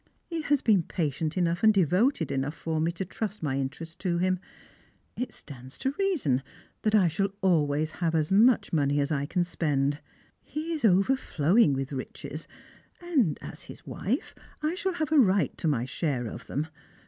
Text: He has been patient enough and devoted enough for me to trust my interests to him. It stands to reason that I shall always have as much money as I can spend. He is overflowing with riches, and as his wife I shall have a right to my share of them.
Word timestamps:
He 0.25 0.41
has 0.41 0.63
been 0.63 0.81
patient 0.81 1.37
enough 1.37 1.61
and 1.63 1.71
devoted 1.71 2.31
enough 2.31 2.55
for 2.55 2.81
me 2.81 2.91
to 2.93 3.05
trust 3.05 3.43
my 3.43 3.59
interests 3.59 3.93
to 3.97 4.17
him. 4.17 4.39
It 5.15 5.31
stands 5.31 5.77
to 5.77 5.93
reason 5.99 6.41
that 6.81 6.95
I 6.95 7.07
shall 7.07 7.29
always 7.41 7.91
have 7.91 8.15
as 8.15 8.31
much 8.31 8.73
money 8.73 8.99
as 8.99 9.11
I 9.11 9.27
can 9.27 9.43
spend. 9.43 10.01
He 10.41 10.73
is 10.73 10.83
overflowing 10.83 11.73
with 11.73 11.91
riches, 11.91 12.47
and 12.99 13.37
as 13.43 13.61
his 13.69 13.85
wife 13.85 14.33
I 14.63 14.73
shall 14.73 14.93
have 14.93 15.11
a 15.11 15.19
right 15.19 15.55
to 15.59 15.67
my 15.67 15.85
share 15.85 16.25
of 16.25 16.47
them. 16.47 16.65